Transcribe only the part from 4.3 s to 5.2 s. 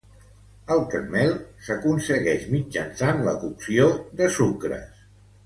sucres.